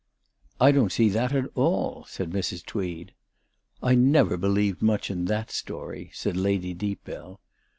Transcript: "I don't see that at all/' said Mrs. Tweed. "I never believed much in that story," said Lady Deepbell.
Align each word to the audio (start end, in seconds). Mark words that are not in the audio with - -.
"I 0.59 0.71
don't 0.71 0.91
see 0.91 1.09
that 1.09 1.31
at 1.31 1.51
all/' 1.53 2.07
said 2.07 2.31
Mrs. 2.31 2.65
Tweed. 2.65 3.13
"I 3.83 3.93
never 3.93 4.35
believed 4.35 4.81
much 4.81 5.11
in 5.11 5.25
that 5.25 5.51
story," 5.51 6.09
said 6.11 6.35
Lady 6.35 6.73
Deepbell. 6.73 7.39